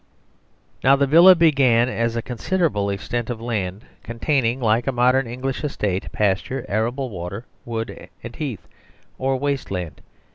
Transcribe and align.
Now 0.83 0.95
the 0.95 1.05
Villa 1.05 1.35
began 1.35 1.87
as 1.87 2.15
a 2.15 2.23
considerable 2.23 2.89
extent 2.89 3.29
of 3.29 3.39
land, 3.39 3.85
containing, 4.01 4.59
likeamodern 4.59 5.27
English 5.27 5.63
estate, 5.63 6.11
pasture, 6.11 6.65
arable, 6.67 7.11
water, 7.11 7.45
wood 7.65 8.09
and 8.23 8.35
heath, 8.35 8.67
or 9.19 9.37
waste 9.37 9.69
land. 9.69 10.01